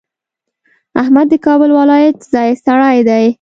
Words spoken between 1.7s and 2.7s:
ولایت ځای